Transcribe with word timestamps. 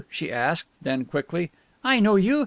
she 0.09 0.31
asked; 0.31 0.65
then 0.81 1.05
quickly, 1.05 1.51
"I 1.83 1.99
know 1.99 2.15
you. 2.15 2.39